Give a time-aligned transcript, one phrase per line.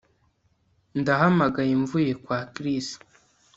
[0.99, 2.87] Ndahamagaye mvuye kwa Chris